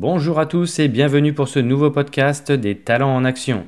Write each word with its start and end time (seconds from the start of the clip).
Bonjour 0.00 0.38
à 0.38 0.46
tous 0.46 0.78
et 0.78 0.86
bienvenue 0.86 1.32
pour 1.32 1.48
ce 1.48 1.58
nouveau 1.58 1.90
podcast 1.90 2.52
des 2.52 2.76
talents 2.76 3.16
en 3.16 3.24
action. 3.24 3.66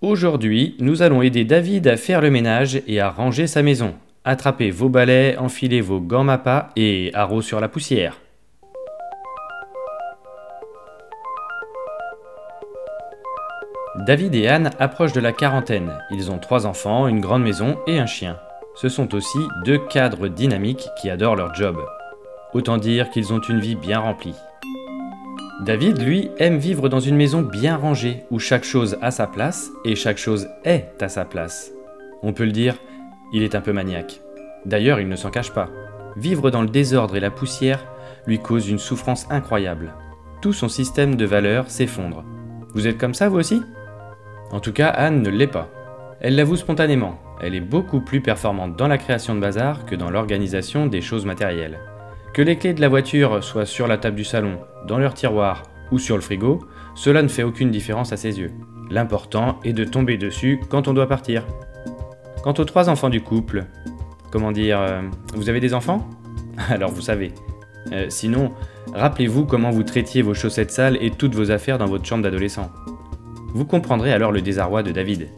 Aujourd'hui, 0.00 0.74
nous 0.80 1.02
allons 1.02 1.20
aider 1.20 1.44
David 1.44 1.88
à 1.88 1.98
faire 1.98 2.22
le 2.22 2.30
ménage 2.30 2.80
et 2.86 3.02
à 3.02 3.10
ranger 3.10 3.46
sa 3.46 3.62
maison. 3.62 3.94
Attrapez 4.24 4.70
vos 4.70 4.88
balais, 4.88 5.36
enfilez 5.36 5.82
vos 5.82 6.00
gants 6.00 6.24
mappas 6.24 6.70
et 6.74 7.10
haro 7.12 7.42
sur 7.42 7.60
la 7.60 7.68
poussière. 7.68 8.18
David 14.06 14.34
et 14.36 14.48
Anne 14.48 14.70
approchent 14.78 15.12
de 15.12 15.20
la 15.20 15.34
quarantaine. 15.34 15.98
Ils 16.10 16.30
ont 16.30 16.38
trois 16.38 16.64
enfants, 16.64 17.08
une 17.08 17.20
grande 17.20 17.42
maison 17.42 17.76
et 17.86 17.98
un 17.98 18.06
chien. 18.06 18.38
Ce 18.74 18.88
sont 18.88 19.14
aussi 19.14 19.38
deux 19.66 19.80
cadres 19.90 20.28
dynamiques 20.28 20.88
qui 20.98 21.10
adorent 21.10 21.36
leur 21.36 21.54
job. 21.54 21.76
Autant 22.54 22.78
dire 22.78 23.10
qu'ils 23.10 23.34
ont 23.34 23.40
une 23.40 23.60
vie 23.60 23.76
bien 23.76 23.98
remplie. 23.98 24.34
David, 25.60 26.00
lui, 26.00 26.30
aime 26.38 26.58
vivre 26.58 26.88
dans 26.88 27.00
une 27.00 27.16
maison 27.16 27.42
bien 27.42 27.76
rangée, 27.76 28.22
où 28.30 28.38
chaque 28.38 28.62
chose 28.62 28.96
a 29.02 29.10
sa 29.10 29.26
place 29.26 29.70
et 29.84 29.96
chaque 29.96 30.18
chose 30.18 30.48
est 30.64 31.02
à 31.02 31.08
sa 31.08 31.24
place. 31.24 31.72
On 32.22 32.32
peut 32.32 32.44
le 32.44 32.52
dire, 32.52 32.76
il 33.32 33.42
est 33.42 33.56
un 33.56 33.60
peu 33.60 33.72
maniaque. 33.72 34.20
D'ailleurs, 34.66 35.00
il 35.00 35.08
ne 35.08 35.16
s'en 35.16 35.30
cache 35.30 35.52
pas. 35.52 35.68
Vivre 36.16 36.52
dans 36.52 36.62
le 36.62 36.68
désordre 36.68 37.16
et 37.16 37.20
la 37.20 37.32
poussière 37.32 37.84
lui 38.26 38.38
cause 38.38 38.68
une 38.68 38.78
souffrance 38.78 39.26
incroyable. 39.30 39.94
Tout 40.40 40.52
son 40.52 40.68
système 40.68 41.16
de 41.16 41.24
valeurs 41.24 41.70
s'effondre. 41.70 42.24
Vous 42.74 42.86
êtes 42.86 42.98
comme 42.98 43.14
ça, 43.14 43.28
vous 43.28 43.38
aussi? 43.38 43.60
En 44.52 44.60
tout 44.60 44.72
cas, 44.72 44.88
Anne 44.88 45.22
ne 45.22 45.30
l'est 45.30 45.48
pas. 45.48 45.68
Elle 46.20 46.36
l'avoue 46.36 46.56
spontanément, 46.56 47.18
elle 47.40 47.56
est 47.56 47.60
beaucoup 47.60 48.00
plus 48.00 48.20
performante 48.20 48.76
dans 48.76 48.88
la 48.88 48.98
création 48.98 49.34
de 49.34 49.40
bazar 49.40 49.86
que 49.86 49.96
dans 49.96 50.10
l'organisation 50.10 50.86
des 50.86 51.00
choses 51.00 51.26
matérielles. 51.26 51.78
Que 52.38 52.44
les 52.44 52.54
clés 52.54 52.72
de 52.72 52.80
la 52.80 52.88
voiture 52.88 53.42
soient 53.42 53.66
sur 53.66 53.88
la 53.88 53.98
table 53.98 54.14
du 54.14 54.22
salon, 54.22 54.60
dans 54.86 54.98
leur 54.98 55.12
tiroir 55.12 55.64
ou 55.90 55.98
sur 55.98 56.14
le 56.14 56.22
frigo, 56.22 56.60
cela 56.94 57.20
ne 57.20 57.26
fait 57.26 57.42
aucune 57.42 57.72
différence 57.72 58.12
à 58.12 58.16
ses 58.16 58.38
yeux. 58.38 58.52
L'important 58.92 59.58
est 59.64 59.72
de 59.72 59.82
tomber 59.82 60.18
dessus 60.18 60.60
quand 60.70 60.86
on 60.86 60.94
doit 60.94 61.08
partir. 61.08 61.44
Quant 62.44 62.54
aux 62.56 62.64
trois 62.64 62.88
enfants 62.88 63.08
du 63.10 63.22
couple, 63.22 63.64
comment 64.30 64.52
dire, 64.52 64.78
euh, 64.80 65.02
vous 65.34 65.48
avez 65.48 65.58
des 65.58 65.74
enfants? 65.74 66.08
Alors 66.68 66.92
vous 66.92 67.00
savez. 67.00 67.32
Euh, 67.90 68.06
sinon, 68.08 68.52
rappelez-vous 68.94 69.44
comment 69.44 69.70
vous 69.70 69.82
traitiez 69.82 70.22
vos 70.22 70.34
chaussettes 70.34 70.70
sales 70.70 70.98
et 71.00 71.10
toutes 71.10 71.34
vos 71.34 71.50
affaires 71.50 71.78
dans 71.78 71.86
votre 71.86 72.04
chambre 72.04 72.22
d'adolescent. 72.22 72.70
Vous 73.52 73.64
comprendrez 73.64 74.12
alors 74.12 74.30
le 74.30 74.42
désarroi 74.42 74.84
de 74.84 74.92
David. 74.92 75.28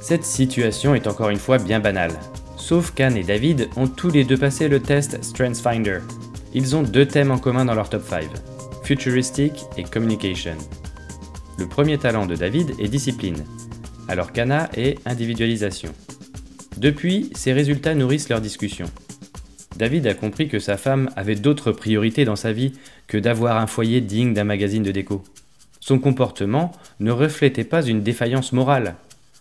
Cette 0.00 0.24
situation 0.24 0.94
est 0.94 1.06
encore 1.06 1.28
une 1.28 1.36
fois 1.36 1.58
bien 1.58 1.80
banale. 1.80 2.12
Sauf 2.70 2.92
qu'Anne 2.94 3.16
et 3.16 3.24
David 3.24 3.68
ont 3.74 3.88
tous 3.88 4.10
les 4.10 4.22
deux 4.22 4.36
passé 4.36 4.68
le 4.68 4.78
test 4.78 5.24
StrengthsFinder. 5.24 5.98
Ils 6.54 6.76
ont 6.76 6.84
deux 6.84 7.04
thèmes 7.04 7.32
en 7.32 7.38
commun 7.38 7.64
dans 7.64 7.74
leur 7.74 7.90
top 7.90 8.04
5, 8.04 8.26
Futuristic 8.84 9.64
et 9.76 9.82
Communication. 9.82 10.56
Le 11.58 11.66
premier 11.66 11.98
talent 11.98 12.26
de 12.26 12.36
David 12.36 12.70
est 12.78 12.86
discipline, 12.86 13.44
alors 14.06 14.32
qu'Anna 14.32 14.70
est 14.76 15.04
individualisation. 15.04 15.92
Depuis, 16.76 17.32
ces 17.34 17.52
résultats 17.52 17.96
nourrissent 17.96 18.28
leur 18.28 18.40
discussion. 18.40 18.86
David 19.76 20.06
a 20.06 20.14
compris 20.14 20.46
que 20.46 20.60
sa 20.60 20.76
femme 20.76 21.10
avait 21.16 21.34
d'autres 21.34 21.72
priorités 21.72 22.24
dans 22.24 22.36
sa 22.36 22.52
vie 22.52 22.74
que 23.08 23.18
d'avoir 23.18 23.56
un 23.56 23.66
foyer 23.66 24.00
digne 24.00 24.32
d'un 24.32 24.44
magazine 24.44 24.84
de 24.84 24.92
déco. 24.92 25.24
Son 25.80 25.98
comportement 25.98 26.70
ne 27.00 27.10
reflétait 27.10 27.64
pas 27.64 27.82
une 27.82 28.04
défaillance 28.04 28.52
morale. 28.52 28.94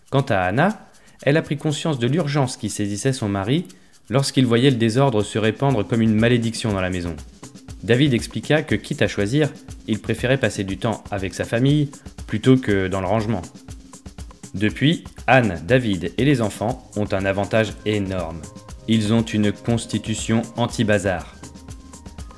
Quant 0.10 0.26
à 0.30 0.40
Anna, 0.40 0.89
elle 1.24 1.38
a 1.38 1.42
pris 1.42 1.58
conscience 1.58 2.00
de 2.00 2.08
l'urgence 2.08 2.58
qui 2.58 2.70
saisissait 2.70 3.14
son 3.14 3.30
mari 3.30 3.66
lorsqu'il 4.10 4.46
voyait 4.46 4.72
le 4.72 4.78
désordre 4.78 5.24
se 5.24 5.38
répandre 5.38 5.86
comme 5.86 6.02
une 6.02 6.16
malédiction 6.16 6.74
dans 6.74 6.82
la 6.82 6.90
maison. 6.90 7.16
David 7.84 8.14
expliqua 8.14 8.62
que 8.62 8.76
quitte 8.76 9.02
à 9.02 9.08
choisir, 9.08 9.50
il 9.88 10.00
préférait 10.00 10.40
passer 10.40 10.64
du 10.64 10.78
temps 10.78 11.04
avec 11.12 11.34
sa 11.34 11.46
famille 11.46 11.90
plutôt 12.28 12.58
que 12.58 12.88
dans 12.88 13.02
le 13.02 13.08
rangement. 13.08 13.42
Depuis, 14.54 15.04
Anne, 15.28 15.62
David 15.68 16.12
et 16.18 16.26
les 16.26 16.42
enfants 16.42 16.90
ont 16.96 17.08
un 17.14 17.26
avantage 17.26 17.74
énorme. 17.86 18.42
Ils 18.88 19.14
ont 19.14 19.22
une 19.22 19.52
constitution 19.52 20.42
anti-bazar. 20.58 21.36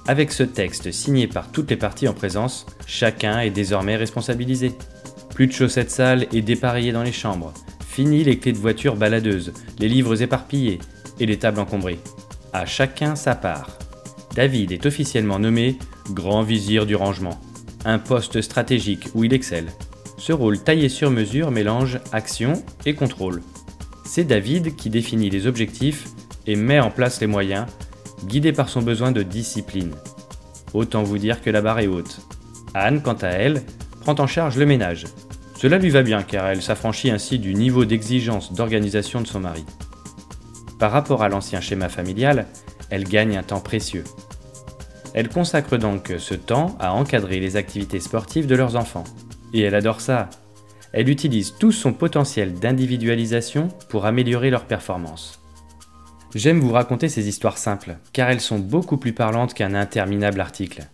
Avec 0.08 0.32
ce 0.32 0.44
texte 0.44 0.92
signé 0.92 1.28
par 1.28 1.52
toutes 1.52 1.70
les 1.70 1.78
parties 1.78 2.08
en 2.08 2.14
présence, 2.14 2.66
chacun 2.86 3.40
est 3.40 3.50
désormais 3.50 3.96
responsabilisé. 3.96 4.74
Plus 5.34 5.48
de 5.48 5.54
chaussettes 5.54 5.92
sales 5.92 6.28
et 6.34 6.42
dépareillées 6.42 6.92
dans 6.92 7.04
les 7.04 7.14
chambres, 7.14 7.54
Fini 8.02 8.24
les 8.24 8.40
clés 8.40 8.52
de 8.52 8.58
voiture 8.58 8.96
baladeuses, 8.96 9.54
les 9.78 9.88
livres 9.88 10.24
éparpillés 10.24 10.80
et 11.20 11.28
les 11.28 11.38
tables 11.38 11.60
encombrées. 11.60 12.00
À 12.52 12.66
chacun 12.66 13.16
sa 13.16 13.36
part. 13.36 13.78
David 14.34 14.72
est 14.72 14.88
officiellement 14.88 15.38
nommé 15.38 15.78
grand 16.10 16.42
vizir 16.42 16.88
du 16.88 16.96
rangement, 16.96 17.40
un 17.86 18.00
poste 18.00 18.42
stratégique 18.42 19.10
où 19.14 19.24
il 19.24 19.36
excelle. 19.36 19.68
Ce 20.18 20.34
rôle 20.34 20.58
taillé 20.58 20.90
sur 20.90 21.12
mesure 21.12 21.52
mélange 21.52 22.00
action 22.12 22.54
et 22.88 22.96
contrôle. 22.96 23.44
C'est 24.04 24.24
David 24.24 24.76
qui 24.76 24.90
définit 24.90 25.30
les 25.30 25.46
objectifs 25.46 26.08
et 26.48 26.56
met 26.56 26.80
en 26.80 26.90
place 26.90 27.22
les 27.22 27.28
moyens, 27.28 27.68
guidé 28.26 28.52
par 28.52 28.70
son 28.70 28.82
besoin 28.82 29.12
de 29.12 29.22
discipline. 29.22 29.94
Autant 30.74 31.04
vous 31.04 31.20
dire 31.20 31.40
que 31.44 31.52
la 31.52 31.62
barre 31.62 31.82
est 31.82 31.88
haute. 31.88 32.22
Anne, 32.74 33.04
quant 33.04 33.14
à 33.22 33.28
elle, 33.28 33.62
prend 34.00 34.16
en 34.18 34.26
charge 34.26 34.58
le 34.58 34.66
ménage, 34.66 35.06
cela 35.62 35.78
lui 35.78 35.92
va 35.92 36.02
bien 36.02 36.24
car 36.24 36.48
elle 36.48 36.64
s'affranchit 36.64 37.12
ainsi 37.12 37.38
du 37.38 37.54
niveau 37.54 37.86
d'exigence 37.86 38.52
d'organisation 38.52 39.22
de 39.22 39.28
son 39.28 39.42
mari. 39.42 39.64
Par 40.80 40.92
rapport 40.92 41.22
à 41.22 41.30
l'ancien 41.30 41.62
schéma 41.62 41.88
familial, 41.88 42.48
elle 42.90 43.04
gagne 43.04 43.38
un 43.38 43.44
temps 43.44 43.60
précieux. 43.60 44.04
Elle 45.14 45.30
consacre 45.30 45.78
donc 45.78 46.14
ce 46.18 46.34
temps 46.34 46.76
à 46.80 46.94
encadrer 46.94 47.40
les 47.40 47.58
activités 47.58 48.00
sportives 48.00 48.48
de 48.48 48.56
leurs 48.56 48.76
enfants. 48.76 49.04
Et 49.54 49.62
elle 49.62 49.76
adore 49.76 50.02
ça. 50.02 50.32
Elle 50.94 51.10
utilise 51.10 51.54
tout 51.60 51.72
son 51.72 51.94
potentiel 51.94 52.56
d'individualisation 52.56 53.68
pour 53.88 54.08
améliorer 54.08 54.50
leur 54.50 54.66
performance. 54.66 55.44
J'aime 56.34 56.60
vous 56.60 56.72
raconter 56.72 57.08
ces 57.08 57.28
histoires 57.28 57.60
simples, 57.60 57.98
car 58.14 58.32
elles 58.32 58.42
sont 58.42 58.58
beaucoup 58.58 58.98
plus 58.98 59.14
parlantes 59.14 59.54
qu'un 59.54 59.76
interminable 59.76 60.42
article. 60.42 60.88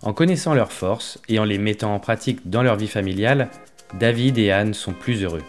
En 0.00 0.14
connaissant 0.14 0.54
leurs 0.54 0.72
forces 0.72 1.20
et 1.28 1.38
en 1.38 1.44
les 1.44 1.58
mettant 1.58 1.94
en 1.94 2.00
pratique 2.00 2.48
dans 2.48 2.62
leur 2.62 2.76
vie 2.76 2.88
familiale, 2.88 3.50
David 3.94 4.36
et 4.38 4.50
Anne 4.50 4.74
sont 4.74 4.92
plus 4.92 5.24
heureux. 5.24 5.42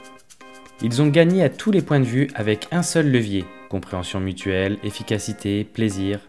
Ils 0.81 1.01
ont 1.01 1.07
gagné 1.07 1.44
à 1.44 1.50
tous 1.50 1.72
les 1.72 1.81
points 1.81 2.00
de 2.00 2.05
vue 2.05 2.29
avec 2.35 2.67
un 2.72 2.83
seul 2.83 3.11
levier, 3.11 3.44
compréhension 3.67 4.22
mutuelle, 4.22 4.77
efficacité, 4.83 5.66
plaisir. 5.66 6.22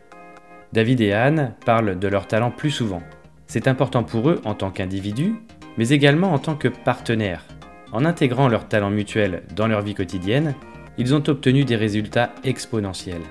David 0.72 1.00
et 1.00 1.12
Anne 1.12 1.54
parlent 1.64 1.98
de 1.98 2.08
leurs 2.08 2.26
talents 2.26 2.50
plus 2.50 2.72
souvent. 2.72 3.02
C'est 3.46 3.68
important 3.68 4.02
pour 4.02 4.28
eux 4.28 4.40
en 4.44 4.54
tant 4.54 4.70
qu'individus, 4.70 5.34
mais 5.78 5.90
également 5.90 6.32
en 6.32 6.38
tant 6.38 6.56
que 6.56 6.68
partenaires. 6.68 7.44
En 7.92 8.04
intégrant 8.04 8.48
leurs 8.48 8.68
talents 8.68 8.90
mutuels 8.90 9.42
dans 9.54 9.68
leur 9.68 9.82
vie 9.82 9.94
quotidienne, 9.94 10.54
ils 10.98 11.14
ont 11.14 11.22
obtenu 11.28 11.64
des 11.64 11.76
résultats 11.76 12.32
exponentiels. 12.42 13.22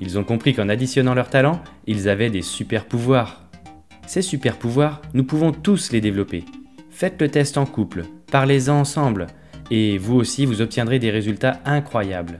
Ils 0.00 0.18
ont 0.18 0.24
compris 0.24 0.54
qu'en 0.54 0.68
additionnant 0.68 1.14
leurs 1.14 1.30
talents, 1.30 1.62
ils 1.86 2.08
avaient 2.08 2.30
des 2.30 2.42
super 2.42 2.86
pouvoirs. 2.86 3.42
Ces 4.06 4.22
super 4.22 4.56
pouvoirs, 4.56 5.02
nous 5.14 5.24
pouvons 5.24 5.50
tous 5.50 5.90
les 5.90 6.00
développer. 6.00 6.44
Faites 6.94 7.20
le 7.20 7.28
test 7.28 7.58
en 7.58 7.66
couple, 7.66 8.04
parlez-en 8.30 8.78
ensemble, 8.78 9.26
et 9.68 9.98
vous 9.98 10.14
aussi 10.14 10.46
vous 10.46 10.60
obtiendrez 10.60 11.00
des 11.00 11.10
résultats 11.10 11.60
incroyables. 11.64 12.38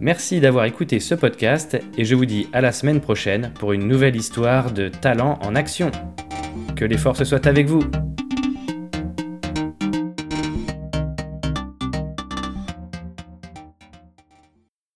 Merci 0.00 0.38
d'avoir 0.38 0.66
écouté 0.66 1.00
ce 1.00 1.14
podcast 1.14 1.78
et 1.96 2.04
je 2.04 2.14
vous 2.14 2.26
dis 2.26 2.46
à 2.52 2.60
la 2.60 2.72
semaine 2.72 3.00
prochaine 3.00 3.52
pour 3.58 3.72
une 3.72 3.88
nouvelle 3.88 4.16
histoire 4.16 4.70
de 4.70 4.90
talent 4.90 5.38
en 5.40 5.54
action. 5.54 5.90
Que 6.76 6.84
les 6.84 6.98
forces 6.98 7.24
soient 7.24 7.48
avec 7.48 7.68
vous 7.68 7.80